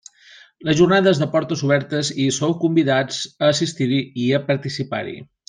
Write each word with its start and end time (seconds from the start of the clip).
La 0.69 0.73
jornada 0.77 1.11
és 1.15 1.19
de 1.23 1.27
portes 1.35 1.61
obertes 1.67 2.09
i 2.13 2.17
hi 2.23 2.33
sou 2.39 2.55
convidats 2.65 3.21
a 3.45 3.51
assistir-hi 3.55 4.01
i 4.25 4.27
a 4.39 4.41
participar-hi. 4.51 5.17